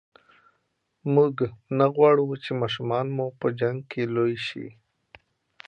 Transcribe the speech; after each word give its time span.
موږ 1.13 1.35
نه 1.77 1.85
غواړو 1.95 2.25
چې 2.43 2.51
ماشومان 2.61 3.05
مو 3.15 3.27
په 3.39 3.47
جنګ 3.59 3.79
کې 3.91 4.01
لوي 4.15 4.37
شي. 4.47 4.67